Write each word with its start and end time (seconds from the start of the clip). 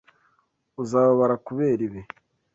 Uzababara 0.81 1.35
kubera 1.45 1.81
ibi. 1.87 2.01